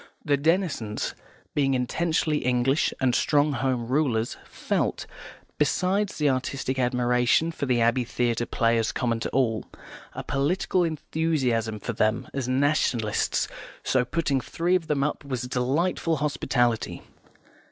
[0.25, 1.13] The Denisons,
[1.53, 5.05] being intensely English and strong Home Rulers, felt,
[5.59, 9.65] besides the artistic admiration for the Abbey Theatre players common to all,
[10.13, 13.47] a political enthusiasm for them as Nationalists,
[13.83, 17.03] so putting three of them up was a delightful hospitality.